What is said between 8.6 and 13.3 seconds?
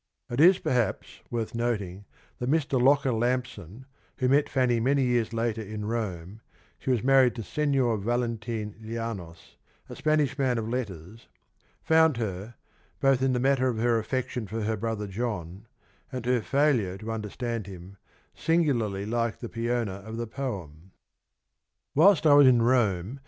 Llanos, a Spanish man of letters), found her, both